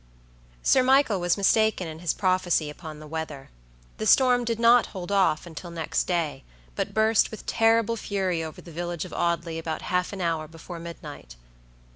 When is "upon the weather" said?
2.71-3.51